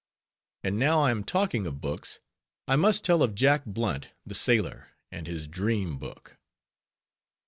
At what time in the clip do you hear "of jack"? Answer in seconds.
3.21-3.65